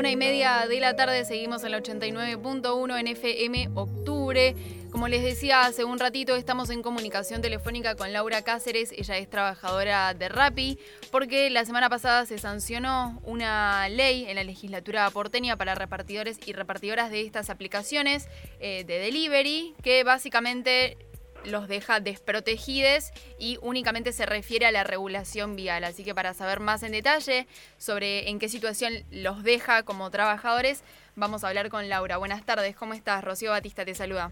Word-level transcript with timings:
Una 0.00 0.10
y 0.10 0.16
media 0.16 0.64
de 0.66 0.80
la 0.80 0.96
tarde 0.96 1.26
seguimos 1.26 1.62
en 1.62 1.72
la 1.72 1.82
89.1 1.82 3.00
en 3.00 3.06
FM 3.06 3.68
Octubre. 3.74 4.56
Como 4.90 5.08
les 5.08 5.22
decía 5.22 5.66
hace 5.66 5.84
un 5.84 5.98
ratito, 5.98 6.36
estamos 6.36 6.70
en 6.70 6.80
comunicación 6.80 7.42
telefónica 7.42 7.96
con 7.96 8.10
Laura 8.10 8.40
Cáceres. 8.40 8.92
Ella 8.92 9.18
es 9.18 9.28
trabajadora 9.28 10.14
de 10.14 10.30
Rappi, 10.30 10.78
porque 11.10 11.50
la 11.50 11.66
semana 11.66 11.90
pasada 11.90 12.24
se 12.24 12.38
sancionó 12.38 13.20
una 13.24 13.90
ley 13.90 14.24
en 14.26 14.36
la 14.36 14.42
legislatura 14.42 15.10
porteña 15.10 15.58
para 15.58 15.74
repartidores 15.74 16.38
y 16.46 16.54
repartidoras 16.54 17.10
de 17.10 17.20
estas 17.20 17.50
aplicaciones 17.50 18.26
eh, 18.58 18.84
de 18.84 19.00
delivery, 19.00 19.74
que 19.82 20.02
básicamente 20.02 20.96
los 21.44 21.68
deja 21.68 22.00
desprotegidos 22.00 23.12
y 23.38 23.58
únicamente 23.62 24.12
se 24.12 24.26
refiere 24.26 24.66
a 24.66 24.72
la 24.72 24.84
regulación 24.84 25.56
vial. 25.56 25.84
Así 25.84 26.04
que 26.04 26.14
para 26.14 26.34
saber 26.34 26.60
más 26.60 26.82
en 26.82 26.92
detalle 26.92 27.46
sobre 27.78 28.28
en 28.28 28.38
qué 28.38 28.48
situación 28.48 28.92
los 29.10 29.42
deja 29.42 29.82
como 29.82 30.10
trabajadores, 30.10 30.84
vamos 31.16 31.44
a 31.44 31.48
hablar 31.48 31.68
con 31.68 31.88
Laura. 31.88 32.18
Buenas 32.18 32.44
tardes, 32.44 32.76
¿cómo 32.76 32.94
estás? 32.94 33.24
Rocío 33.24 33.50
Batista 33.50 33.84
te 33.84 33.94
saluda. 33.94 34.30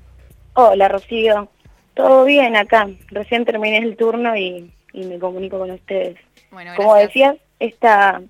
Hola 0.54 0.88
Rocío, 0.88 1.48
todo 1.94 2.24
bien 2.24 2.56
acá. 2.56 2.88
Recién 3.08 3.44
terminé 3.44 3.78
el 3.78 3.96
turno 3.96 4.36
y, 4.36 4.72
me 4.92 5.18
comunico 5.18 5.58
con 5.58 5.70
ustedes. 5.70 6.16
Bueno, 6.50 6.72
Como 6.76 6.94
decías, 6.96 7.36
esta, 7.60 8.20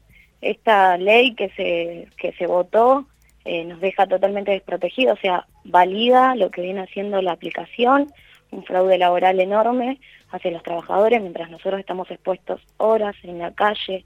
esta 0.41 0.98
ley 0.98 1.34
que 1.34 1.48
se, 1.50 2.08
que 2.19 2.33
se 2.33 2.47
votó 2.47 3.06
eh, 3.45 3.64
nos 3.64 3.80
deja 3.80 4.06
totalmente 4.06 4.50
desprotegidos, 4.50 5.19
o 5.19 5.20
sea, 5.22 5.47
valida 5.64 6.34
lo 6.34 6.50
que 6.50 6.60
viene 6.60 6.83
haciendo 6.83 7.22
la 7.22 7.33
aplicación, 7.33 8.12
un 8.50 8.64
fraude 8.64 8.98
laboral 8.98 9.40
enorme 9.40 10.00
hacia 10.30 10.50
los 10.50 10.62
trabajadores, 10.62 11.20
mientras 11.20 11.50
nosotros 11.50 11.80
estamos 11.80 12.10
expuestos 12.10 12.60
horas 12.76 13.16
en 13.22 13.38
la 13.38 13.52
calle, 13.52 14.04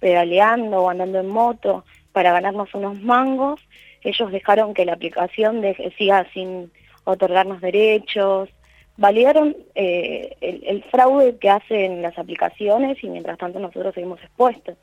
pedaleando 0.00 0.82
o 0.82 0.90
andando 0.90 1.20
en 1.20 1.28
moto 1.28 1.84
para 2.12 2.32
ganarnos 2.32 2.74
unos 2.74 3.00
mangos, 3.00 3.60
ellos 4.02 4.30
dejaron 4.30 4.74
que 4.74 4.84
la 4.84 4.92
aplicación 4.92 5.62
siga 5.96 6.26
sin 6.32 6.70
otorgarnos 7.04 7.60
derechos, 7.60 8.50
validaron 8.96 9.56
eh, 9.74 10.36
el, 10.40 10.82
fraude 10.84 11.36
que 11.38 11.50
hacen 11.50 12.02
las 12.02 12.16
aplicaciones 12.18 13.02
y 13.02 13.08
mientras 13.08 13.38
tanto 13.38 13.58
nosotros 13.58 13.94
seguimos 13.94 14.20
expuestos. 14.20 14.76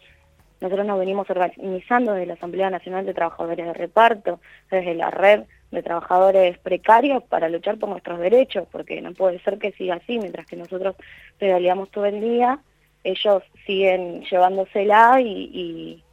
Nosotros 0.62 0.86
nos 0.86 1.00
venimos 1.00 1.28
organizando 1.28 2.14
desde 2.14 2.28
la 2.28 2.36
Asamblea 2.36 2.70
Nacional 2.70 3.06
de 3.06 3.16
Trabajadores 3.16 3.66
de 3.66 3.74
Reparto, 3.74 4.40
desde 4.70 4.94
la 4.94 5.10
red 5.10 5.42
de 5.72 5.82
trabajadores 5.82 6.60
precarios 6.60 7.24
para 7.24 7.50
luchar 7.50 7.78
por 7.78 7.90
nuestros 7.90 8.20
derechos, 8.20 8.68
porque 8.72 9.02
no 9.02 9.14
puede 9.14 9.40
ser 9.40 9.58
que 9.58 9.72
siga 9.72 9.96
así, 9.96 10.20
mientras 10.20 10.46
que 10.46 10.56
nosotros 10.56 10.96
pedaleamos 11.40 11.90
todo 11.90 12.06
el 12.06 12.22
día, 12.22 12.60
ellos 13.04 13.42
siguen 13.66 14.24
llevándosela 14.30 15.20
y, 15.20 15.50
y, 15.52 16.04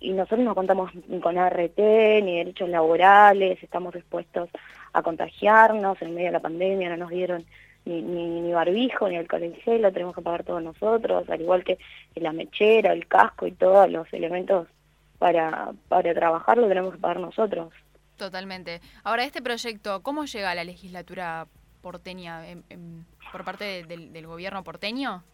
y 0.00 0.12
nosotros 0.14 0.40
no 0.40 0.56
contamos 0.56 0.90
con 1.22 1.38
ART, 1.38 1.78
ni 1.78 2.38
derechos 2.38 2.68
laborales, 2.68 3.62
estamos 3.62 3.94
dispuestos 3.94 4.50
a 4.92 5.02
contagiarnos, 5.02 6.02
en 6.02 6.14
medio 6.14 6.26
de 6.26 6.32
la 6.32 6.40
pandemia 6.40 6.90
no 6.90 6.96
nos 6.96 7.10
dieron 7.10 7.44
ni, 7.84 8.02
ni, 8.02 8.40
ni 8.40 8.52
barbijo, 8.52 9.08
ni 9.08 9.16
alcohol 9.16 9.42
en 9.42 9.54
gel, 9.56 9.82
lo 9.82 9.92
tenemos 9.92 10.14
que 10.14 10.22
pagar 10.22 10.44
todos 10.44 10.62
nosotros, 10.62 11.28
al 11.28 11.40
igual 11.40 11.64
que 11.64 11.78
la 12.14 12.32
mechera, 12.32 12.92
el 12.92 13.06
casco 13.06 13.46
y 13.46 13.52
todos 13.52 13.90
los 13.90 14.12
elementos 14.12 14.68
para, 15.18 15.72
para 15.88 16.14
trabajar 16.14 16.58
lo 16.58 16.68
tenemos 16.68 16.94
que 16.94 17.00
pagar 17.00 17.20
nosotros. 17.20 17.72
Totalmente. 18.16 18.80
Ahora, 19.04 19.24
este 19.24 19.42
proyecto, 19.42 20.02
¿cómo 20.02 20.24
llega 20.24 20.50
a 20.50 20.54
la 20.54 20.64
legislatura 20.64 21.46
porteña 21.80 22.42
por 23.32 23.44
parte 23.44 23.84
del, 23.84 24.26
gobierno 24.26 24.62
porteño? 24.62 25.24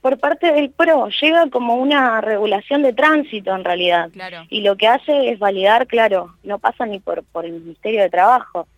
Por 0.00 0.18
parte 0.18 0.52
del 0.52 0.70
PRO, 0.70 1.08
llega 1.08 1.48
como 1.48 1.76
una 1.76 2.20
regulación 2.20 2.82
de 2.82 2.92
tránsito 2.92 3.54
en 3.54 3.64
realidad. 3.64 4.10
Claro. 4.12 4.44
Y 4.50 4.60
lo 4.60 4.76
que 4.76 4.86
hace 4.86 5.30
es 5.30 5.38
validar, 5.38 5.86
claro, 5.86 6.36
no 6.42 6.58
pasa 6.58 6.84
ni 6.84 7.00
por, 7.00 7.24
por 7.24 7.46
el 7.46 7.52
Ministerio 7.52 8.02
de 8.02 8.10
Trabajo, 8.10 8.68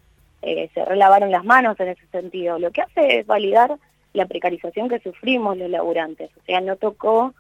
eh, 0.47 0.71
se 0.73 0.85
relavaron 0.85 1.33
las 1.33 1.45
manos 1.45 1.79
en 1.81 1.89
ese 1.89 2.07
sentido. 2.13 2.57
Lo 2.61 2.71
que 2.71 2.83
hace 2.83 3.19
es 3.19 3.27
validar 3.27 3.77
la 4.13 4.27
precarización 4.27 4.89
que 4.89 5.01
sufrimos 5.01 5.59
los 5.59 5.69
laburantes. 5.69 6.31
O 6.37 6.45
sea, 6.47 6.61
no 6.61 6.77
tocó, 6.77 7.35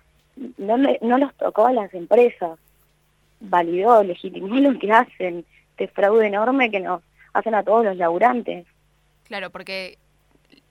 no, 0.58 0.76
no 0.76 1.18
los 1.18 1.32
tocó 1.36 1.66
a 1.66 1.72
las 1.72 1.94
empresas, 1.94 2.58
validó, 3.38 4.02
legitimó 4.02 4.56
lo 4.60 4.76
que 4.76 4.90
hacen 4.90 5.44
este 5.70 5.86
fraude 5.86 6.26
enorme 6.26 6.68
que 6.68 6.80
nos 6.80 7.00
hacen 7.32 7.54
a 7.54 7.62
todos 7.62 7.84
los 7.84 7.96
laburantes. 7.96 8.66
Claro, 9.24 9.50
porque 9.50 9.98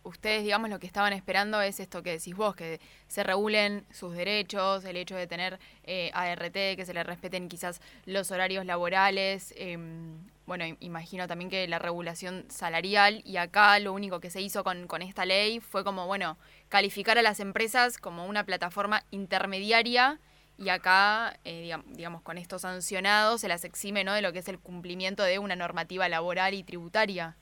ustedes, 0.04 0.44
digamos, 0.44 0.70
lo 0.70 0.80
que 0.80 0.88
estaban 0.88 1.14
esperando 1.14 1.62
es 1.62 1.80
esto 1.80 2.04
que 2.04 2.12
decís 2.12 2.36
vos, 2.36 2.54
que 2.54 2.82
se 3.08 3.24
regulen 3.24 3.86
sus 3.92 4.14
derechos, 4.14 4.84
el 4.84 4.98
hecho 4.98 5.16
de 5.16 5.28
tener 5.28 5.58
eh, 5.86 6.12
ART, 6.14 6.54
que 6.54 6.84
se 6.86 6.94
le 6.94 7.04
respeten 7.04 7.48
quizás 7.48 7.80
los 8.06 8.30
horarios 8.32 8.66
laborales. 8.66 9.54
Em, 9.58 10.18
bueno, 10.46 10.66
imagino 10.80 11.28
también 11.28 11.50
que 11.50 11.68
la 11.68 11.80
regulación 11.80 12.46
salarial 12.50 13.22
y 13.26 13.38
acá 13.38 13.80
lo 13.80 13.94
único 13.94 14.20
que 14.20 14.30
se 14.30 14.42
hizo 14.42 14.64
con, 14.64 14.88
con 14.88 15.02
esta 15.02 15.26
ley 15.26 15.60
fue 15.60 15.84
como, 15.84 16.06
bueno, 16.06 16.38
calificar 16.70 17.18
a 17.18 17.24
las 17.24 17.40
empresas 17.40 17.98
como 17.98 18.26
una 18.26 18.44
plataforma 18.44 19.02
intermediaria 19.10 20.20
y 20.58 20.70
acá, 20.70 21.34
eh, 21.44 21.76
digamos, 21.88 22.22
con 22.22 22.38
estos 22.38 22.62
sancionados 22.62 23.42
se 23.42 23.48
las 23.48 23.66
exime 23.66 24.04
¿no? 24.04 24.14
de 24.14 24.22
lo 24.22 24.32
que 24.34 24.40
es 24.40 24.48
el 24.48 24.60
cumplimiento 24.60 25.24
de 25.24 25.40
una 25.40 25.56
normativa 25.56 26.08
laboral 26.10 26.54
y 26.54 26.64
tributaria. 26.64 27.36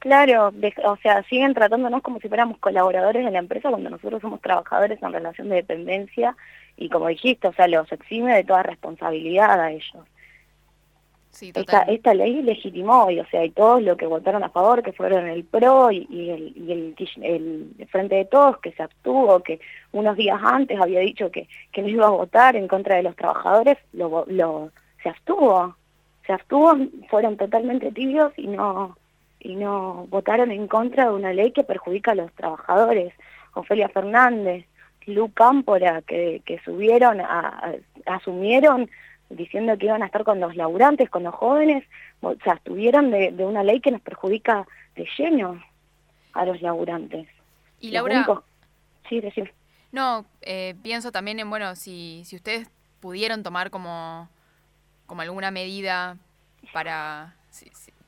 Claro, 0.00 0.52
o 0.84 0.96
sea, 0.96 1.22
siguen 1.24 1.54
tratándonos 1.54 2.02
como 2.02 2.18
si 2.18 2.26
fuéramos 2.26 2.58
colaboradores 2.58 3.24
de 3.24 3.30
la 3.30 3.38
empresa 3.38 3.70
cuando 3.70 3.88
nosotros 3.88 4.20
somos 4.20 4.40
trabajadores 4.40 5.00
en 5.00 5.12
relación 5.12 5.48
de 5.48 5.56
dependencia 5.56 6.36
y 6.76 6.88
como 6.88 7.06
dijiste, 7.06 7.46
o 7.46 7.52
sea, 7.52 7.68
los 7.68 7.90
exime 7.92 8.34
de 8.34 8.42
toda 8.42 8.64
responsabilidad 8.64 9.60
a 9.60 9.70
ellos 9.70 10.04
esta, 11.40 11.82
esta 11.82 12.14
ley 12.14 12.42
legitimó, 12.42 13.10
y, 13.10 13.18
o 13.18 13.26
sea, 13.26 13.44
y 13.44 13.50
todos 13.50 13.82
los 13.82 13.96
que 13.96 14.06
votaron 14.06 14.44
a 14.44 14.50
favor, 14.50 14.82
que 14.82 14.92
fueron 14.92 15.26
el 15.26 15.44
PRO 15.44 15.90
y, 15.90 16.06
el, 16.30 16.52
y 16.54 16.72
el, 17.22 17.86
Frente 17.90 18.16
de 18.16 18.24
Todos, 18.26 18.58
que 18.58 18.72
se 18.72 18.82
abstuvo, 18.82 19.40
que 19.40 19.58
unos 19.92 20.16
días 20.16 20.38
antes 20.42 20.78
había 20.80 21.00
dicho 21.00 21.30
que, 21.30 21.48
que 21.72 21.82
no 21.82 21.88
iba 21.88 22.06
a 22.06 22.10
votar 22.10 22.54
en 22.56 22.68
contra 22.68 22.96
de 22.96 23.02
los 23.02 23.16
trabajadores, 23.16 23.78
lo, 23.92 24.24
lo, 24.28 24.70
se 25.02 25.08
abstuvo. 25.08 25.74
Se 26.26 26.32
abstuvo, 26.32 26.76
fueron 27.08 27.36
totalmente 27.36 27.90
tibios 27.90 28.32
y 28.36 28.46
no, 28.46 28.96
y 29.40 29.56
no 29.56 30.06
votaron 30.08 30.52
en 30.52 30.68
contra 30.68 31.06
de 31.06 31.10
una 31.10 31.32
ley 31.32 31.50
que 31.50 31.64
perjudica 31.64 32.12
a 32.12 32.16
los 32.16 32.32
trabajadores. 32.32 33.12
Ofelia 33.54 33.88
Fernández, 33.88 34.64
Lu 35.06 35.32
Cámpora, 35.32 36.02
que, 36.02 36.40
que 36.44 36.60
subieron, 36.60 37.20
a, 37.20 37.74
asumieron 38.06 38.88
diciendo 39.36 39.76
que 39.78 39.86
iban 39.86 40.02
a 40.02 40.06
estar 40.06 40.24
con 40.24 40.40
los 40.40 40.56
laburantes, 40.56 41.10
con 41.10 41.22
los 41.22 41.34
jóvenes, 41.34 41.84
o 42.20 42.34
sea, 42.44 42.54
estuvieron 42.54 43.10
de, 43.10 43.32
una 43.44 43.62
ley 43.62 43.80
que 43.80 43.90
nos 43.90 44.00
perjudica 44.00 44.66
de 44.94 45.08
lleno 45.18 45.62
a 46.32 46.44
los 46.44 46.60
laburantes. 46.62 47.28
Y 47.80 47.90
Laura... 47.90 48.26
Sí, 49.08 49.20
decir. 49.20 49.52
No, 49.90 50.24
eh, 50.40 50.74
pienso 50.82 51.12
también 51.12 51.38
en, 51.38 51.50
bueno, 51.50 51.74
si, 51.74 52.22
si 52.24 52.36
ustedes 52.36 52.70
pudieron 53.00 53.42
tomar 53.42 53.70
como, 53.70 54.28
como 55.06 55.22
alguna 55.22 55.50
medida 55.50 56.16
para... 56.72 57.34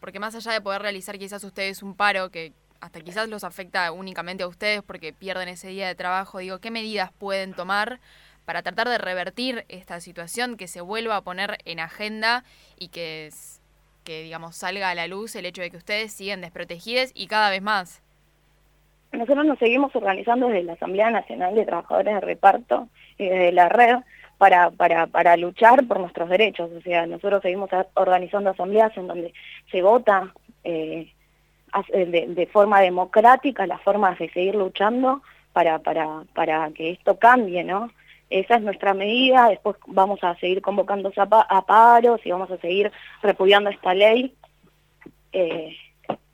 porque 0.00 0.20
más 0.20 0.34
allá 0.34 0.52
de 0.52 0.60
poder 0.60 0.80
realizar 0.80 1.18
quizás 1.18 1.44
ustedes 1.44 1.82
un 1.82 1.94
paro 1.94 2.30
que 2.30 2.52
hasta 2.80 3.00
quizás 3.00 3.28
los 3.28 3.44
afecta 3.44 3.90
únicamente 3.92 4.44
a 4.44 4.46
ustedes 4.46 4.82
porque 4.82 5.12
pierden 5.12 5.48
ese 5.48 5.68
día 5.68 5.88
de 5.88 5.94
trabajo, 5.94 6.38
digo, 6.38 6.58
¿qué 6.58 6.70
medidas 6.70 7.10
pueden 7.12 7.54
tomar 7.54 7.98
para 8.44 8.62
tratar 8.62 8.88
de 8.88 8.99
revertir 8.99 9.65
esta 9.69 10.00
situación, 10.00 10.56
que 10.56 10.69
se 10.69 10.81
vuelva 10.81 11.16
a 11.16 11.22
poner 11.22 11.59
en 11.65 11.81
agenda 11.81 12.44
y 12.78 12.88
que, 12.88 13.31
que 14.05 14.22
digamos, 14.22 14.56
salga 14.56 14.91
a 14.91 14.94
la 14.94 15.06
luz 15.06 15.34
el 15.37 15.47
hecho 15.47 15.62
de 15.62 15.71
que 15.71 15.77
ustedes 15.77 16.12
siguen 16.12 16.41
desprotegidos 16.41 17.10
y 17.15 17.27
cada 17.27 17.50
vez 17.50 17.62
más. 17.62 18.03
Nosotros 19.12 19.47
nos 19.47 19.59
seguimos 19.59 19.94
organizando 19.94 20.49
desde 20.49 20.65
la 20.65 20.72
Asamblea 20.72 21.10
Nacional 21.10 21.55
de 21.55 21.65
Trabajadores 21.65 22.14
de 22.14 22.20
Reparto 22.20 22.88
y 23.17 23.29
desde 23.29 23.52
la 23.52 23.69
red 23.69 23.96
para, 24.38 24.70
para, 24.70 25.06
para 25.06 25.37
luchar 25.37 25.87
por 25.87 26.00
nuestros 26.00 26.29
derechos. 26.29 26.70
O 26.76 26.81
sea, 26.81 27.06
nosotros 27.06 27.43
seguimos 27.43 27.70
organizando 27.94 28.50
asambleas 28.50 28.97
en 28.97 29.06
donde 29.06 29.32
se 29.70 29.82
vota 29.82 30.32
eh, 30.64 31.12
de, 31.93 32.26
de, 32.29 32.47
forma 32.47 32.81
democrática 32.81 33.67
las 33.67 33.81
formas 33.82 34.19
de 34.19 34.31
seguir 34.31 34.55
luchando 34.55 35.23
para, 35.52 35.79
para, 35.79 36.25
para 36.35 36.70
que 36.73 36.90
esto 36.90 37.19
cambie, 37.19 37.64
¿no? 37.64 37.90
Esa 38.34 38.56
es 38.56 38.62
nuestra 38.62 38.94
medida, 38.94 39.48
después 39.48 39.76
vamos 39.86 40.19
a 40.25 40.34
seguir 40.40 40.60
convocando 40.60 41.12
a, 41.16 41.66
paros 41.66 42.20
y 42.25 42.32
vamos 42.32 42.50
a 42.50 42.58
seguir 42.58 42.90
repudiando 43.22 43.70
esta 43.70 43.94
ley. 43.94 44.34
Eh, 45.31 45.76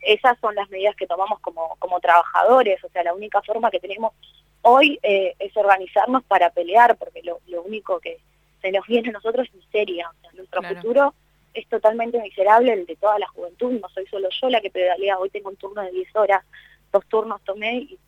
esas 0.01 0.39
son 0.41 0.55
las 0.55 0.71
medidas 0.71 0.97
que 0.97 1.07
tomamos 1.07 1.41
como, 1.41 1.77
como 1.79 2.01
trabajadores, 2.01 2.83
o 2.83 2.89
sea, 2.89 3.03
la 3.03 3.13
única 3.13 3.43
forma 3.43 3.71
que 3.71 3.81
tenemos 3.81 4.15
hoy 4.63 4.99
eh, 5.03 5.35
es 5.39 5.55
organizarnos 5.55 6.25
para 6.25 6.49
pelear, 6.49 6.97
porque 6.97 7.23
lo, 7.23 7.39
único 7.67 8.01
que 8.01 8.19
se 8.63 8.73
nos 8.73 8.87
viene 8.87 9.11
a 9.11 9.13
nosotros 9.13 9.47
es 9.49 9.55
miseria, 9.57 10.09
o 10.09 10.21
sea, 10.23 10.31
nuestro 10.33 10.63
futuro 10.63 11.13
es 11.53 11.69
totalmente 11.69 12.19
miserable, 12.23 12.73
el 12.73 12.87
de 12.87 12.97
toda 12.97 13.19
la 13.19 13.29
juventud, 13.29 13.73
no 13.73 13.91
soy 13.91 14.07
solo 14.07 14.31
yo 14.41 14.49
la 14.49 14.63
que 14.63 14.71
pedalea, 14.71 15.19
hoy 15.19 15.29
tengo 15.29 15.51
un 15.51 15.57
turno 15.57 15.83
de 15.83 15.91
10 15.91 16.17
horas, 16.17 16.47
dos 16.93 17.05
turnos 17.09 17.43
tomé 17.45 17.75
y 17.77 17.99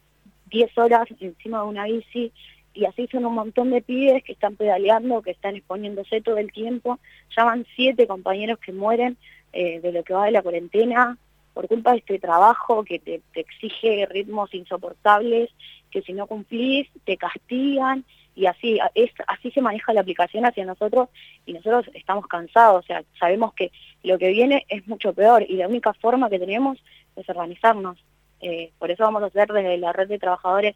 10 0.46 0.78
horas 0.78 1.08
encima 1.20 1.60
de 1.60 1.68
una 1.68 1.84
bici 1.84 2.32
y 2.74 2.84
así 2.84 3.06
son 3.08 3.26
un 3.26 3.34
montón 3.34 3.70
de 3.70 3.82
pibes 3.82 4.24
que 4.24 4.32
están 4.32 4.56
pedaleando, 4.56 5.22
que 5.22 5.32
están 5.32 5.56
exponiéndose 5.56 6.20
todo 6.20 6.38
el 6.38 6.52
tiempo. 6.52 6.98
Ya 7.36 7.44
van 7.44 7.66
siete 7.76 8.06
compañeros 8.06 8.58
que 8.58 8.72
mueren 8.72 9.16
eh, 9.52 9.80
de 9.80 9.92
lo 9.92 10.02
que 10.02 10.14
va 10.14 10.26
de 10.26 10.32
la 10.32 10.42
cuarentena 10.42 11.18
por 11.52 11.68
culpa 11.68 11.92
de 11.92 11.98
este 11.98 12.18
trabajo 12.18 12.84
que 12.84 12.98
te, 12.98 13.20
exige 13.34 14.06
ritmos 14.06 14.54
insoportables, 14.54 15.50
que 15.90 16.02
si 16.02 16.12
no 16.12 16.26
cumplís 16.26 16.88
te 17.04 17.16
castigan 17.16 18.04
y 18.34 18.46
así 18.46 18.78
es 18.94 19.10
así 19.26 19.50
se 19.50 19.60
maneja 19.60 19.92
la 19.92 20.00
aplicación 20.00 20.46
hacia 20.46 20.64
nosotros 20.64 21.10
y 21.44 21.52
nosotros 21.52 21.90
estamos 21.92 22.26
cansados, 22.26 22.82
o 22.82 22.86
sea, 22.86 23.04
sabemos 23.18 23.52
que 23.52 23.70
lo 24.02 24.18
que 24.18 24.30
viene 24.30 24.64
es 24.68 24.88
mucho 24.88 25.12
peor 25.12 25.44
y 25.46 25.56
la 25.56 25.68
única 25.68 25.92
forma 25.92 26.30
que 26.30 26.38
tenemos 26.38 26.82
es 27.16 27.28
organizarnos. 27.28 28.02
Eh, 28.40 28.72
por 28.78 28.90
eso 28.90 29.04
vamos 29.04 29.22
a 29.22 29.26
hacer 29.26 29.52
desde 29.52 29.76
la 29.76 29.92
red 29.92 30.08
de 30.08 30.18
trabajadores 30.18 30.74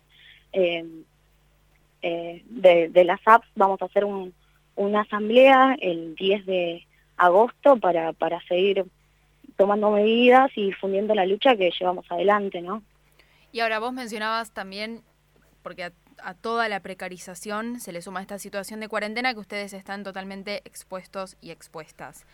eh, 0.53 0.85
eh, 2.03 2.43
de, 2.47 3.05
las 3.05 3.21
apps, 3.27 3.49
vamos 3.55 3.81
a 3.83 3.87
hacer 3.87 4.05
una 4.05 5.01
asamblea 5.01 5.77
el 5.81 6.15
10 6.15 6.47
de 6.47 6.87
agosto 7.17 7.77
para, 7.77 8.13
para 8.13 8.41
seguir 8.47 8.85
tomando 9.57 9.91
medidas 9.91 10.51
y 10.55 10.67
difundiendo 10.67 11.15
la 11.15 11.27
lucha 11.27 11.57
que 11.57 11.73
llevamos 11.79 12.05
adelante, 12.11 12.61
¿no? 12.61 12.83
Y 13.53 13.61
ahora 13.61 13.79
vos 13.79 13.93
mencionabas 13.93 14.53
también, 14.53 15.03
porque 15.63 15.85
a, 15.85 15.93
a, 16.23 16.35
toda 16.35 16.69
la 16.69 16.81
precarización 16.81 17.81
se 17.81 17.93
le 17.93 18.03
suma 18.03 18.21
esta 18.21 18.39
situación 18.39 18.81
de 18.81 18.89
cuarentena 18.89 19.33
que 19.33 19.41
ustedes 19.41 19.73
están 19.73 20.05
totalmente 20.05 20.61
expuestos 20.65 21.37
y 21.41 21.51
expuestas. 21.51 22.27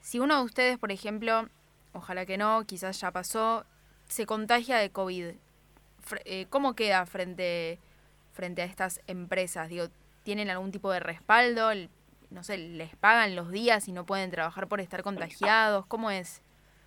Si 0.00 0.18
uno 0.18 0.36
de 0.38 0.44
ustedes, 0.44 0.78
por 0.78 0.92
ejemplo, 0.92 1.48
ojalá 1.92 2.26
que 2.26 2.36
no, 2.36 2.64
quizás 2.66 3.00
ya 3.00 3.10
pasó, 3.10 3.64
se 4.06 4.26
contagia 4.26 4.78
de 4.78 4.90
COVID, 4.90 5.26
eh, 6.24 6.46
¿cómo 6.50 6.74
queda 6.74 7.04
frente, 7.06 7.78
frente 8.38 8.62
a 8.62 8.66
estas 8.66 9.00
empresas? 9.08 9.68
Digo, 9.68 9.86
¿tienen 10.22 10.48
algún 10.48 10.70
tipo 10.70 10.92
de 10.92 11.00
respaldo? 11.00 11.70
No 12.30 12.44
sé, 12.44 12.56
¿les 12.56 12.94
pagan 12.94 13.34
los 13.34 13.50
días 13.50 13.88
y 13.88 13.92
no 13.92 14.06
pueden 14.06 14.30
trabajar 14.30 14.68
por 14.68 14.80
estar 14.80 15.02
contagiados? 15.02 15.86
¿Cómo 15.86 16.08
es? 16.12 16.40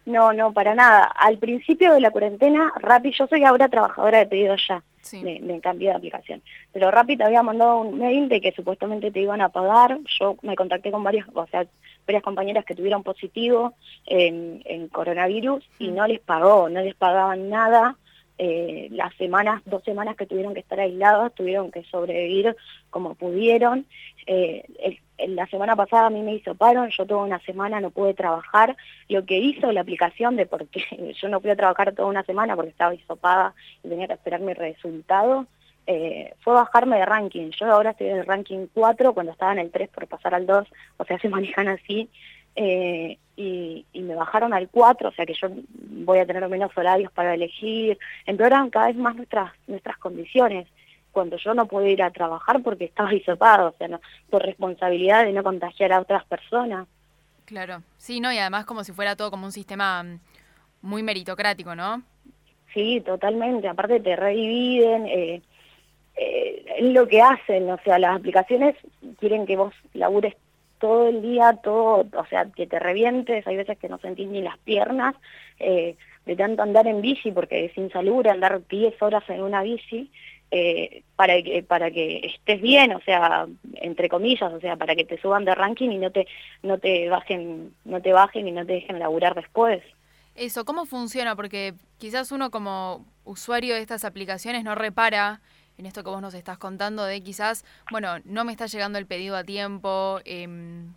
No, 0.06 0.32
no, 0.32 0.54
para 0.54 0.74
nada. 0.76 1.04
Al 1.04 1.40
principio 1.40 1.94
de 1.94 2.00
la 2.00 2.10
cuarentena, 2.10 2.72
Rappi, 2.78 3.12
yo 3.12 3.28
soy 3.28 3.44
ahora 3.44 3.68
trabajadora 3.68 4.20
de 4.20 4.28
pedido 4.28 4.56
ya, 4.56 4.82
me, 5.22 5.42
me, 5.42 5.60
cambié 5.60 5.90
de 5.90 5.96
aplicación. 5.96 6.42
Pero 6.72 6.90
Rappi 6.90 7.18
te 7.18 7.26
había 7.26 7.44
mandado 7.44 7.80
un 7.82 8.00
mail 8.00 8.30
de 8.30 8.40
que 8.40 8.54
supuestamente 8.54 9.12
te 9.12 9.20
iban 9.20 9.42
a 9.42 9.50
pagar. 9.50 10.00
Yo 10.22 10.38
me 10.44 10.56
contacté 10.56 10.90
con 10.90 11.04
varias, 11.04 11.28
o 11.34 11.46
sea, 11.48 11.68
varias 12.08 12.24
compañeras 12.24 12.64
que 12.64 12.76
tuvieron 12.76 13.04
positivo 13.04 13.74
en, 14.06 14.62
en 14.64 14.88
coronavirus 14.88 15.70
y 15.80 15.90
mm. 15.90 15.96
no 15.96 16.08
les 16.08 16.22
pagó, 16.22 16.70
no 16.70 16.80
les 16.80 16.96
pagaban 16.96 17.50
nada. 17.50 17.98
Eh, 18.44 18.88
las 18.90 19.14
semanas, 19.18 19.62
dos 19.68 19.84
semanas 19.84 20.16
que 20.16 20.26
tuvieron 20.26 20.56
que 20.56 20.62
estar 20.62 20.80
aisladas, 20.80 21.32
tuvieron 21.36 21.70
que 21.70 21.84
sobrevivir 21.84 22.56
como 22.90 23.14
pudieron. 23.14 23.86
Eh, 24.26 24.64
la 25.28 25.46
semana 25.46 25.76
pasada 25.76 26.08
a 26.08 26.10
mí 26.10 26.24
me 26.24 26.34
hizo 26.34 26.56
paro, 26.56 26.88
yo 26.88 27.06
toda 27.06 27.24
una 27.24 27.38
semana 27.42 27.80
no 27.80 27.92
pude 27.92 28.16
trabajar. 28.16 28.76
Lo 29.10 29.26
que 29.26 29.38
hizo 29.38 29.72
la 29.72 29.82
aplicación 29.82 30.38
de 30.38 30.48
porque 30.48 30.84
yo 31.22 31.30
no 31.30 31.40
pude 31.40 31.56
trabajar 31.56 31.94
toda 31.94 32.08
una 32.08 32.24
semana 32.24 32.56
porque 32.56 32.72
estaba 32.72 32.96
hisopada 32.96 33.54
y 33.84 33.90
tenía 33.90 34.08
que 34.08 34.14
esperar 34.14 34.40
mi 34.40 34.56
resultado, 34.56 35.46
eh, 35.86 36.34
fue 36.40 36.56
bajarme 36.56 36.98
de 36.98 37.06
ranking. 37.06 37.52
Yo 37.52 37.72
ahora 37.72 37.92
estoy 37.92 38.08
en 38.08 38.18
el 38.18 38.26
ranking 38.26 38.66
4 38.74 39.14
cuando 39.14 39.34
estaba 39.34 39.52
en 39.52 39.60
el 39.60 39.70
3 39.70 39.88
por 39.90 40.08
pasar 40.08 40.34
al 40.34 40.48
2, 40.48 40.68
o 40.98 41.06
sea, 41.06 41.20
se 41.22 41.30
manejan 41.30 41.68
así. 41.68 42.10
Eh, 43.44 43.84
y, 43.94 44.02
me 44.02 44.16
bajaron 44.16 44.54
al 44.54 44.70
4, 44.70 45.10
o 45.10 45.12
sea 45.12 45.26
que 45.26 45.34
yo 45.34 45.48
voy 46.06 46.20
a 46.20 46.26
tener 46.26 46.48
menos 46.48 46.72
horarios 46.76 47.12
para 47.12 47.34
elegir. 47.34 47.98
Empeoran 48.26 48.70
cada 48.70 48.88
vez 48.88 48.96
más 48.96 49.16
nuestras, 49.16 49.52
nuestras 49.68 49.98
condiciones 49.98 50.68
cuando 51.12 51.38
yo 51.38 51.54
no 51.54 51.66
puedo 51.66 51.88
ir 51.88 52.04
a 52.04 52.12
trabajar 52.12 52.62
porque 52.62 52.86
estaba 52.86 53.14
hisopado, 53.14 53.70
o 53.70 53.74
sea, 53.78 53.88
no, 53.88 54.00
por 54.30 54.44
responsabilidad 54.44 55.26
de 55.26 55.34
no 55.34 55.44
contagiar 55.44 55.92
a 55.92 56.00
otras 56.00 56.24
personas. 56.26 56.88
Claro, 57.46 57.82
sí, 57.98 58.20
¿no? 58.20 58.32
Y 58.32 58.38
además 58.38 58.66
como 58.66 58.84
si 58.84 58.94
fuera 58.94 59.16
todo 59.16 59.32
como 59.32 59.46
un 59.46 59.52
sistema 59.52 60.04
mm, 60.04 60.20
muy 60.84 61.04
meritocrático, 61.04 61.76
¿no? 61.76 62.02
Sí, 62.74 63.02
totalmente. 63.02 63.68
Aparte 63.68 64.00
te 64.00 64.16
redividen, 64.16 65.08
eh, 65.08 65.42
eh, 66.16 66.78
lo 66.82 67.08
que 67.08 67.22
hacen, 67.22 67.70
o 67.70 67.78
sea, 67.84 68.00
las 68.00 68.16
aplicaciones 68.16 68.76
quieren 69.20 69.46
que 69.46 69.58
vos 69.58 69.74
labures 69.94 70.36
todo 70.82 71.08
el 71.08 71.22
día, 71.22 71.54
todo, 71.64 72.06
o 72.14 72.26
sea, 72.26 72.48
que 72.54 72.68
te 72.68 72.80
revientes, 72.80 73.48
hay 73.48 73.56
veces 73.56 73.78
que 73.78 73.88
no 73.88 74.00
sentís 74.00 74.28
ni 74.28 74.42
las 74.42 74.58
piernas, 74.58 75.16
eh, 75.60 75.96
de 76.26 76.36
tanto 76.36 76.62
andar 76.64 76.88
en 76.88 77.02
bici, 77.02 77.32
porque 77.32 77.66
es 77.66 77.78
insalubre 77.78 78.30
andar 78.30 78.68
10 78.68 79.02
horas 79.02 79.24
en 79.30 79.42
una 79.42 79.62
bici, 79.62 80.12
eh, 80.50 81.04
para, 81.16 81.42
que, 81.42 81.64
para 81.64 81.92
que 81.92 82.34
estés 82.36 82.62
bien, 82.62 82.92
o 82.94 83.00
sea, 83.02 83.48
entre 83.76 84.10
comillas, 84.10 84.52
o 84.52 84.60
sea, 84.60 84.76
para 84.76 84.96
que 84.96 85.06
te 85.06 85.22
suban 85.22 85.46
de 85.46 85.56
ranking 85.56 85.92
y 85.92 85.98
no 85.98 86.12
te, 86.12 86.28
no 86.62 86.78
te 86.78 87.08
bajen, 87.08 87.74
no 87.86 88.02
te 88.02 88.12
bajen 88.12 88.48
y 88.48 88.52
no 88.52 88.66
te 88.66 88.74
dejen 88.74 89.00
laburar 89.00 89.34
después. 89.34 89.82
Eso, 90.36 90.66
¿cómo 90.66 90.86
funciona? 90.86 91.36
Porque 91.36 91.74
quizás 92.00 92.32
uno 92.32 92.52
como 92.52 93.06
usuario 93.24 93.76
de 93.76 93.82
estas 93.82 94.04
aplicaciones 94.04 94.64
no 94.64 94.76
repara 94.76 95.42
en 95.78 95.86
esto 95.86 96.04
que 96.04 96.10
vos 96.10 96.22
nos 96.22 96.34
estás 96.34 96.58
contando 96.58 97.04
de 97.04 97.22
quizás, 97.22 97.66
bueno, 97.92 98.20
no 98.26 98.46
me 98.46 98.52
está 98.52 98.66
llegando 98.66 98.98
el 98.98 99.06
pedido 99.06 99.36
a 99.36 99.44
tiempo, 99.44 100.20
em, 100.26 100.94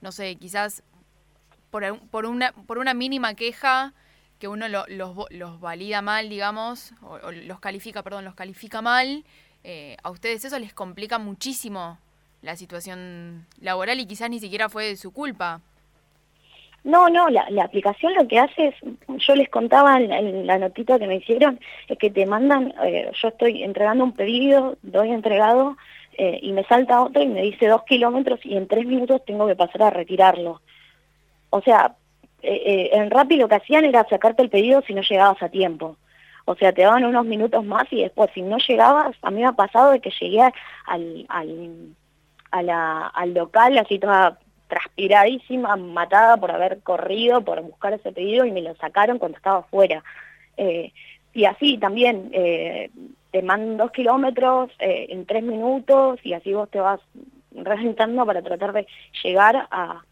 no 0.00 0.12
sé, 0.12 0.36
quizás 0.36 0.82
por, 1.70 1.98
por, 2.08 2.26
una, 2.26 2.52
por 2.52 2.78
una 2.78 2.94
mínima 2.94 3.34
queja 3.34 3.94
que 4.38 4.48
uno 4.48 4.68
los, 4.68 4.86
los 5.30 5.60
valida 5.60 6.02
mal, 6.02 6.28
digamos, 6.28 6.92
o, 7.02 7.30
los 7.32 7.60
califica, 7.60 8.02
perdón, 8.02 8.24
los 8.24 8.34
califica 8.34 8.82
mal, 8.82 9.24
eh, 9.64 9.96
a 10.02 10.10
ustedes 10.10 10.44
eso 10.44 10.58
les 10.58 10.74
complica 10.74 11.18
muchísimo 11.18 11.98
la 12.42 12.56
situación 12.56 13.46
laboral 13.60 13.98
y 13.98 14.06
quizás 14.06 14.30
ni 14.30 14.38
siquiera 14.38 14.68
fue 14.68 14.86
de 14.86 14.96
su 14.96 15.10
culpa. 15.10 15.60
No, 16.86 17.08
no, 17.08 17.28
la, 17.30 17.64
aplicación 17.64 18.14
lo 18.14 18.28
que 18.28 18.38
hace 18.38 18.68
es, 18.68 18.74
yo 19.26 19.34
les 19.34 19.48
contaba 19.48 20.00
en, 20.00 20.46
la 20.46 20.56
notita 20.56 21.00
que 21.00 21.08
me 21.08 21.16
hicieron, 21.16 21.58
es 21.88 21.98
que 21.98 22.10
te 22.10 22.26
mandan, 22.26 22.72
eh, 22.84 23.10
yo 23.12 23.26
estoy 23.26 23.64
entregando 23.64 24.04
un 24.04 24.12
pedido, 24.12 24.76
doy 24.82 25.10
entregado, 25.10 25.76
eh, 26.16 26.38
y 26.40 26.52
me 26.52 26.62
salta 26.62 27.02
otro 27.02 27.20
y 27.20 27.26
me 27.26 27.42
dice 27.42 27.66
dos 27.66 27.82
kilómetros 27.82 28.38
y 28.44 28.56
en 28.56 28.68
tres 28.68 28.86
minutos 28.86 29.24
tengo 29.24 29.48
que 29.48 29.56
pasar 29.56 29.82
a 29.82 29.90
retirarlo. 29.90 30.62
O 31.50 31.60
sea, 31.60 31.96
eh, 32.40 32.90
en 32.92 33.10
Rappi 33.10 33.34
lo 33.34 33.48
que 33.48 33.56
hacían 33.56 33.84
era 33.84 34.06
sacarte 34.08 34.42
el 34.42 34.50
pedido 34.50 34.80
si 34.82 34.94
no 34.94 35.02
llegabas 35.02 35.42
a 35.42 35.48
tiempo. 35.48 35.96
O 36.44 36.54
sea, 36.54 36.72
te 36.72 36.82
daban 36.82 37.04
unos 37.04 37.26
minutos 37.26 37.64
más 37.64 37.86
y 37.90 38.02
después 38.02 38.30
si 38.32 38.42
no 38.42 38.58
llegabas, 38.58 39.16
a 39.22 39.32
mí 39.32 39.40
me 39.40 39.48
ha 39.48 39.52
pasado 39.52 39.90
de 39.90 39.98
que 39.98 40.12
llegué 40.20 40.52
al, 40.86 41.26
al, 41.28 42.70
al 42.70 43.34
local 43.34 43.76
así 43.76 43.98
toda 43.98 44.38
transpiradísima, 44.68 45.76
matada 45.76 46.36
por 46.36 46.50
haber 46.50 46.80
corrido, 46.80 47.42
por 47.42 47.60
buscar 47.62 47.92
ese 47.92 48.12
pedido 48.12 48.44
y 48.44 48.52
me 48.52 48.62
lo 48.62 48.74
sacaron 48.76 49.18
cuando 49.18 49.36
estaba 49.36 49.58
afuera. 49.58 50.02
Eh, 50.56 50.92
y 51.32 51.44
así 51.44 51.78
también 51.78 52.30
eh, 52.32 52.90
te 53.30 53.42
mandan 53.42 53.76
dos 53.76 53.90
kilómetros 53.90 54.70
eh, 54.78 55.06
en 55.10 55.26
tres 55.26 55.42
minutos 55.42 56.18
y 56.24 56.32
así 56.32 56.52
vos 56.54 56.70
te 56.70 56.80
vas 56.80 57.00
reventando 57.52 58.24
para 58.24 58.42
tratar 58.42 58.72
de 58.72 58.86
llegar 59.22 59.68
a, 59.70 60.02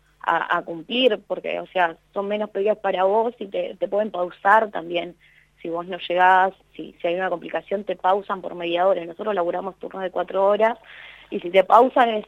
cumplir, 0.65 1.21
porque 1.27 1.61
o 1.61 1.67
sea, 1.67 1.99
son 2.15 2.29
menos 2.29 2.49
pedidos 2.49 2.79
para 2.79 3.05
vos 3.05 3.35
y 3.39 3.47
te, 3.47 3.77
te 3.79 3.89
pueden 3.89 4.11
pausar 4.11 4.71
también. 4.71 5.17
Si 5.61 5.69
vos 5.69 5.87
no 5.87 5.99
llegás, 5.99 6.55
si, 6.75 6.95
si 7.01 7.07
hay 7.07 7.17
una 7.17 7.29
complicación, 7.29 7.85
te 7.85 7.95
pausan 7.95 8.41
por 8.41 8.55
media 8.55 8.87
hora. 8.87 9.05
Nosotros 9.05 9.35
laburamos 9.35 9.79
turnos 9.79 10.03
de 10.03 10.11
cuatro 10.11 10.47
horas 10.47 10.79
y 11.29 11.41
si 11.41 11.51
te 11.51 11.63
pausan 11.65 12.09
es 12.09 12.27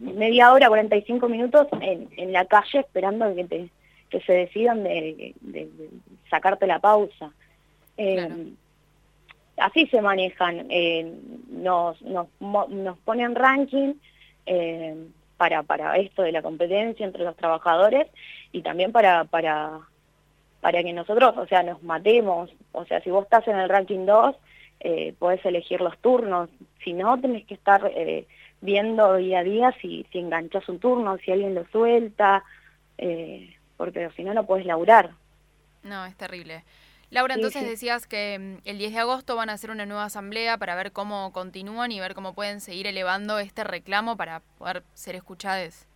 media 0.00 0.52
hora, 0.52 0.68
45 0.68 1.28
minutos 1.28 1.66
en, 1.80 2.08
en 2.16 2.32
la 2.32 2.44
calle 2.44 2.80
esperando 2.80 3.34
que, 3.34 3.44
te, 3.44 3.68
que 4.10 4.20
se 4.20 4.32
decidan 4.32 4.84
de, 4.84 5.34
sacarte 6.30 6.66
la 6.66 6.78
pausa. 6.78 7.30
Eh, 7.96 8.52
así 9.56 9.86
se 9.86 10.00
manejan, 10.00 10.66
eh, 10.70 11.12
nos, 11.50 12.00
nos, 12.02 12.28
nos 12.40 12.98
ponen 12.98 13.34
ranking 13.34 13.94
eh, 14.46 14.96
para, 15.36 15.62
para 15.62 15.96
esto 15.96 16.22
de 16.22 16.32
la 16.32 16.42
competencia 16.42 17.04
entre 17.04 17.24
los 17.24 17.36
trabajadores 17.36 18.06
y 18.52 18.62
también 18.62 18.92
para, 18.92 19.24
para, 19.24 19.80
para 20.60 20.82
que 20.82 20.92
nosotros, 20.92 21.36
o 21.36 21.46
sea, 21.46 21.62
nos 21.62 21.82
matemos. 21.82 22.50
O 22.72 22.84
sea, 22.84 23.00
si 23.00 23.10
vos 23.10 23.24
estás 23.24 23.46
en 23.48 23.58
el 23.58 23.68
ranking 23.68 24.06
2, 24.06 24.36
eh, 24.80 25.14
podés 25.18 25.44
elegir 25.44 25.80
los 25.80 25.98
turnos. 25.98 26.48
Si 26.84 26.92
no, 26.92 27.20
tenés 27.20 27.44
que 27.46 27.54
estar 27.54 27.90
eh, 27.94 28.26
viendo 28.62 29.16
día 29.16 29.40
a 29.40 29.44
día 29.44 29.76
si, 29.82 30.06
si 30.10 30.18
enganchas 30.18 30.66
un 30.68 30.78
turno, 30.78 31.18
si 31.18 31.30
alguien 31.30 31.54
lo 31.54 31.66
suelta, 31.66 32.42
eh, 32.96 33.54
porque 33.76 34.08
si 34.16 34.24
no, 34.24 34.32
no 34.32 34.46
puedes 34.46 34.64
laburar. 34.64 35.10
No, 35.82 36.06
es 36.06 36.16
terrible. 36.16 36.64
Laura, 37.10 37.34
entonces 37.34 37.68
decías 37.68 38.06
que 38.06 38.38
mm, 38.38 38.66
el 38.66 38.78
10 38.78 38.92
de 38.94 38.98
agosto 39.00 39.36
van 39.36 39.50
a 39.50 39.52
hacer 39.52 39.70
una 39.70 39.84
nueva 39.84 40.04
asamblea 40.04 40.56
para 40.56 40.74
ver 40.74 40.92
cómo 40.92 41.30
continúan 41.32 41.92
y 41.92 42.00
ver 42.00 42.14
cómo 42.14 42.32
pueden 42.32 42.60
seguir 42.60 42.86
elevando 42.86 43.38
este 43.38 43.64
reclamo 43.64 44.16
para 44.16 44.40
poder 44.56 44.82
ser 44.94 45.16
escuchados. 45.16 45.86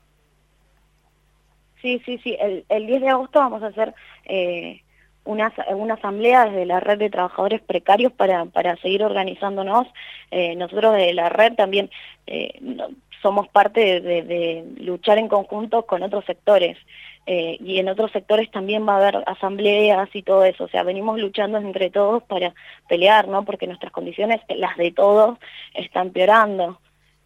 Sí, 1.81 2.03
sí, 2.05 2.19
sí. 2.19 2.37
El, 2.39 2.67
el 2.69 2.87
10 2.87 3.01
de 3.01 3.09
agosto 3.09 3.39
vamos 3.39 3.63
a 3.63 3.69
hacer 3.69 3.95
eh, 4.25 4.83
una, 5.27 5.53
una 5.69 5.95
asamblea 5.95 6.47
desde 6.47 6.67
la 6.67 6.81
red 6.81 6.99
de 6.99 7.11
trabajadores 7.11 7.61
precarios 7.61 8.13
para, 8.13 8.47
para 8.47 8.77
seguir 8.77 9.03
organizándonos. 9.03 9.87
Eh, 10.31 10.57
nosotros 10.57 10.95
de 10.95 11.13
la 11.13 11.29
red 11.29 11.55
también 11.55 11.91
eh, 12.27 12.59
somos 13.23 13.49
parte 13.49 14.01
de, 14.01 14.65
luchar 14.79 15.19
en 15.19 15.29
conjunto 15.29 15.85
con 15.87 16.03
otros 16.03 16.25
sectores. 16.25 16.79
Eh, 17.29 17.57
y 17.61 17.81
en 17.81 17.89
otros 17.89 18.13
sectores 18.13 18.49
también 18.53 18.87
va 18.87 18.95
a 18.95 18.97
haber 18.99 19.25
asambleas 19.27 20.09
y 20.15 20.23
todo 20.23 20.45
eso, 20.45 20.63
o 20.63 20.69
sea, 20.69 20.85
venimos 20.85 21.19
luchando 21.19 21.59
entre 21.59 21.91
todos 21.91 22.23
para 22.23 22.55
pelear, 22.89 23.27
¿no? 23.27 23.45
Porque 23.45 23.67
nuestras 23.67 23.91
condiciones, 23.91 24.41
las 24.49 24.77
de 24.77 24.93
todos, 24.93 25.37
están 25.75 26.11
peorando. 26.11 26.79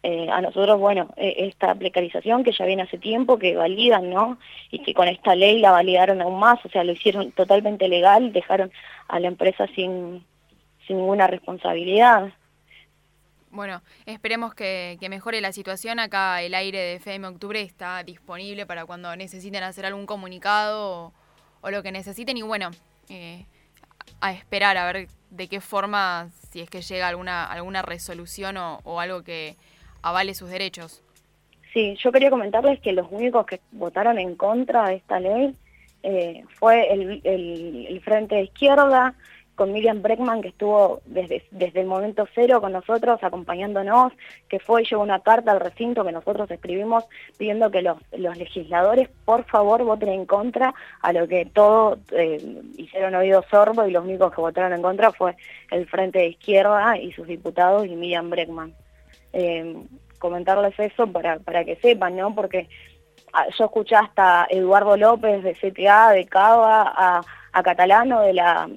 Eh, 0.03 0.27
a 0.31 0.41
nosotros, 0.41 0.79
bueno, 0.79 1.13
eh, 1.15 1.35
esta 1.37 1.75
precarización 1.75 2.43
que 2.43 2.53
ya 2.53 2.65
viene 2.65 2.81
hace 2.81 2.97
tiempo, 2.97 3.37
que 3.37 3.55
validan, 3.55 4.09
¿no? 4.09 4.39
Y 4.71 4.79
que 4.79 4.95
con 4.95 5.07
esta 5.07 5.35
ley 5.35 5.59
la 5.59 5.69
validaron 5.69 6.21
aún 6.23 6.39
más, 6.39 6.63
o 6.65 6.69
sea, 6.69 6.83
lo 6.83 6.93
hicieron 6.93 7.31
totalmente 7.33 7.87
legal, 7.87 8.33
dejaron 8.33 8.71
a 9.07 9.19
la 9.19 9.27
empresa 9.27 9.67
sin, 9.75 10.25
sin 10.87 10.97
ninguna 10.97 11.27
responsabilidad. 11.27 12.33
Bueno, 13.51 13.83
esperemos 14.07 14.55
que, 14.55 14.97
mejore 15.07 15.39
la 15.39 15.51
situación. 15.51 15.99
Acá 15.99 16.41
el 16.41 16.55
aire 16.55 16.79
de 16.79 16.95
FM 16.95 17.27
Octubre 17.27 17.61
está 17.61 18.01
disponible 18.03 18.65
para 18.65 18.85
cuando 18.85 19.15
necesiten 19.15 19.61
hacer 19.61 19.85
algún 19.85 20.07
comunicado 20.07 21.13
o, 21.61 21.69
lo 21.69 21.83
que 21.83 21.91
necesiten. 21.91 22.37
Y 22.37 22.41
bueno, 22.41 22.71
eh, 23.09 23.45
a 24.19 24.31
esperar 24.31 24.77
a 24.77 24.91
ver 24.91 25.09
de 25.29 25.47
qué 25.47 25.61
forma, 25.61 26.29
si 26.49 26.61
es 26.61 26.69
que 26.71 26.81
llega 26.81 27.07
alguna, 27.07 27.45
alguna 27.45 27.83
resolución 27.83 28.57
o 28.57 28.99
algo 28.99 29.21
que, 29.23 29.57
avale 30.01 30.33
sus 30.33 30.49
derechos. 30.49 31.03
Sí, 31.73 31.95
yo 32.03 32.11
quería 32.11 32.29
comentarles 32.29 32.79
que 32.81 32.91
los 32.91 33.07
únicos 33.11 33.45
que 33.45 33.61
votaron 33.71 34.19
en 34.19 34.35
contra 34.35 34.87
de 34.87 34.95
esta 34.95 35.19
ley 35.19 35.55
eh, 36.03 36.43
fue 36.59 36.91
el, 36.91 38.01
Frente 38.03 38.35
de 38.35 38.43
Izquierda, 38.43 39.13
con 39.55 39.71
Miriam 39.71 40.01
Breckman, 40.01 40.41
que 40.41 40.47
estuvo 40.47 41.01
desde, 41.05 41.43
desde 41.51 41.81
el 41.81 41.85
momento 41.85 42.27
cero 42.33 42.59
con 42.61 42.71
nosotros, 42.71 43.23
acompañándonos, 43.23 44.11
que 44.49 44.59
fue 44.59 44.81
y 44.81 44.85
llevó 44.85 45.03
una 45.03 45.19
carta 45.19 45.51
al 45.51 45.59
recinto 45.59 46.03
que 46.03 46.11
nosotros 46.11 46.49
escribimos 46.49 47.05
pidiendo 47.37 47.69
que 47.69 47.83
los, 47.83 47.97
los 48.17 48.37
legisladores, 48.37 49.09
por 49.23 49.45
favor, 49.45 49.83
voten 49.83 50.09
en 50.09 50.25
contra, 50.25 50.73
a 51.01 51.13
lo 51.13 51.27
que 51.27 51.45
todos 51.45 51.99
eh, 52.11 52.61
hicieron 52.75 53.13
oído 53.13 53.45
sorbo 53.49 53.85
y 53.85 53.91
los 53.91 54.03
únicos 54.03 54.33
que 54.33 54.41
votaron 54.41 54.73
en 54.73 54.81
contra 54.81 55.11
fue 55.11 55.35
el 55.69 55.85
Frente 55.87 56.19
de 56.19 56.27
Izquierda 56.29 56.97
y 56.97 57.11
sus 57.13 57.27
diputados 57.27 57.85
y 57.85 57.95
Miriam 57.95 58.29
Breckman 58.29 58.73
eh, 59.33 59.75
comentarles 60.19 60.77
eso 60.79 61.07
para, 61.07 61.39
para 61.39 61.65
que 61.65 61.75
sepan, 61.77 62.15
¿no? 62.15 62.33
Porque 62.35 62.69
ah, 63.33 63.47
yo 63.57 63.65
escuché 63.65 63.95
hasta 63.95 64.47
Eduardo 64.49 64.95
López 64.97 65.43
de 65.43 65.53
CTA, 65.53 66.11
de 66.11 66.25
Cava, 66.25 66.93
a, 66.95 67.21
a 67.51 67.63
Catalano 67.63 68.21
de 68.21 68.33
la 68.33 68.69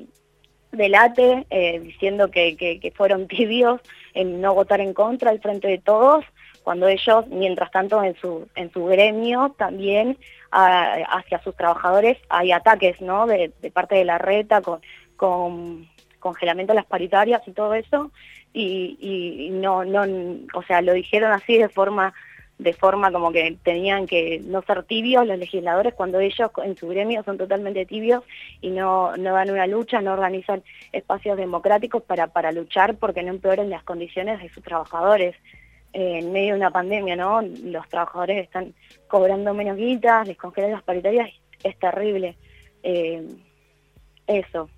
del 0.73 0.95
ATE, 0.95 1.47
eh, 1.51 1.79
diciendo 1.81 2.31
que, 2.31 2.57
que, 2.57 2.93
fueron 2.97 3.29
tibios 3.29 3.81
en 4.13 4.41
no 4.41 4.55
votar 4.55 4.81
en 4.81 4.93
contra 4.93 5.31
al 5.31 5.41
frente 5.41 5.69
de 5.69 5.79
todos, 5.79 6.25
cuando 6.63 6.89
ellos, 6.89 7.27
mientras 7.29 7.71
tanto, 7.71 8.03
en 8.03 8.17
su, 8.17 8.49
en 8.55 8.73
su 8.73 8.87
gremio 8.87 9.55
también 9.57 10.19
hacia 10.51 11.43
sus 11.43 11.57
trabajadores 11.57 12.17
hay 12.29 12.53
ataques, 12.53 13.01
¿no? 13.01 13.27
De, 13.27 13.53
de 13.61 13.71
parte 13.73 13.97
de 13.97 14.05
la 14.05 14.19
reta 14.19 14.63
con 15.17 15.89
congelamiento 16.25 16.73
de 16.73 16.81
las 16.81 16.87
paritarias 16.87 17.43
y 17.47 17.53
todo 17.53 17.75
eso, 17.75 18.11
y, 18.53 19.51
no, 19.53 19.85
no, 19.85 20.03
o 20.55 20.63
sea, 20.63 20.81
lo 20.81 20.93
dijeron 20.95 21.33
así 21.33 21.59
de 21.59 21.69
forma 21.69 22.15
de 22.57 22.73
forma 22.73 23.11
como 23.11 23.33
que 23.33 23.59
tenían 23.65 24.07
que 24.07 24.41
no 24.45 24.63
ser 24.63 24.85
tibios 24.85 25.27
los 25.27 25.37
legisladores 25.37 25.93
cuando 25.93 26.21
ellos 26.21 26.53
en 26.63 26.77
su 26.77 26.87
gremio 26.87 27.25
son 27.25 27.37
totalmente 27.37 27.85
tibios 27.85 28.23
y 28.61 28.71
no, 28.71 29.17
no 29.17 29.35
dan 29.35 29.51
una 29.51 29.67
lucha, 29.67 30.01
no 30.01 30.13
organizan 30.13 30.63
espacios 30.93 31.37
democráticos 31.37 32.05
para, 32.05 32.29
para 32.29 32.53
luchar 32.53 32.95
porque 32.97 33.25
no 33.25 33.31
empeoren 33.31 33.71
las 33.71 33.83
condiciones 33.83 34.41
de 34.41 34.49
sus 34.51 34.63
trabajadores. 34.63 35.35
Eh, 35.93 36.19
en 36.19 36.33
medio 36.33 36.55
de 36.55 36.59
una 36.59 36.71
pandemia, 36.73 37.15
¿no? 37.15 37.41
Los 37.41 37.89
trabajadores 37.89 38.45
están 38.45 38.75
cobrando 39.07 39.55
menos 39.55 39.77
guitas, 39.77 40.27
les 40.27 40.37
congelan 40.37 40.73
las 40.73 40.83
paritarias, 40.83 41.31
es 41.63 41.79
terrible. 41.79 42.37
Eh, 42.83 43.23
eso. 44.27 44.69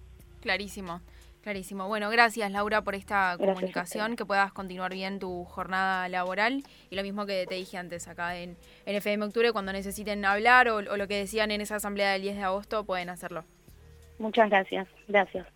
Clarísimo. 0.40 1.00
Clarísimo. 1.46 1.86
Bueno, 1.86 2.10
gracias 2.10 2.50
Laura 2.50 2.82
por 2.82 2.96
esta 2.96 3.36
comunicación, 3.38 4.16
que 4.16 4.26
puedas 4.26 4.52
continuar 4.52 4.92
bien 4.92 5.20
tu 5.20 5.44
jornada 5.44 6.08
laboral 6.08 6.64
y 6.90 6.96
lo 6.96 7.04
mismo 7.04 7.24
que 7.24 7.46
te 7.46 7.54
dije 7.54 7.78
antes 7.78 8.08
acá 8.08 8.36
en, 8.36 8.56
FM 8.84 9.26
Octubre, 9.26 9.52
cuando 9.52 9.72
necesiten 9.72 10.24
hablar 10.24 10.68
o, 10.68 10.80
lo 10.80 11.06
que 11.06 11.18
decían 11.18 11.52
en 11.52 11.60
esa 11.60 11.76
asamblea 11.76 12.10
del 12.14 12.22
10 12.22 12.38
de 12.38 12.42
agosto, 12.42 12.84
pueden 12.84 13.10
hacerlo. 13.10 13.44
Muchas 14.18 14.50
gracias, 14.50 14.88
gracias. 15.06 15.46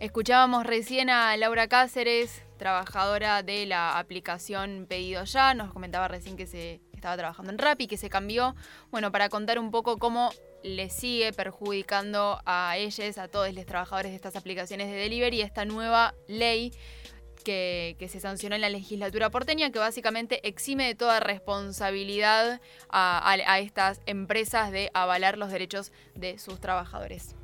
Escuchábamos 0.00 0.64
recién 0.64 1.10
a 1.10 1.36
Laura 1.36 1.68
Cáceres, 1.68 2.42
trabajadora 2.56 3.42
de 3.42 3.66
la 3.66 3.98
aplicación 3.98 4.86
Pedido 4.88 5.24
Ya, 5.24 5.52
nos 5.52 5.74
comentaba 5.74 6.08
recién 6.08 6.38
que 6.38 6.46
se 6.46 6.80
estaba 6.98 7.16
trabajando 7.16 7.50
en 7.50 7.58
Rappi, 7.58 7.86
que 7.86 7.96
se 7.96 8.10
cambió, 8.10 8.54
bueno, 8.90 9.10
para 9.10 9.28
contar 9.28 9.58
un 9.58 9.70
poco 9.70 9.98
cómo 9.98 10.30
le 10.62 10.90
sigue 10.90 11.32
perjudicando 11.32 12.40
a 12.44 12.76
ellos, 12.76 13.18
a 13.18 13.28
todos 13.28 13.52
los 13.54 13.66
trabajadores 13.66 14.12
de 14.12 14.16
estas 14.16 14.36
aplicaciones 14.36 14.88
de 14.88 14.96
delivery, 14.96 15.40
esta 15.40 15.64
nueva 15.64 16.14
ley 16.26 16.72
que, 17.44 17.96
se 18.10 18.20
sancionó 18.20 18.56
en 18.56 18.60
la 18.60 18.68
legislatura 18.68 19.30
porteña, 19.30 19.70
que 19.70 19.78
básicamente 19.78 20.46
exime 20.46 20.86
de 20.86 20.94
toda 20.94 21.20
responsabilidad 21.20 22.60
a 22.90 23.58
estas 23.60 24.00
empresas 24.06 24.70
de 24.72 24.90
avalar 24.92 25.38
los 25.38 25.50
derechos 25.50 25.92
de 26.14 26.38
sus 26.38 26.60
trabajadores. 26.60 27.37